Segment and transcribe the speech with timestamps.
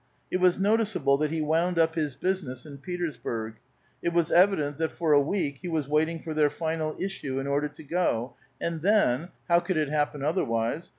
[0.31, 3.57] It was noticeable that he wound up his business in Petersburg;
[4.01, 7.45] it was evident that for a week he was waiting for their final issue in
[7.45, 10.89] order to go, and tlien— how could it happen other wise?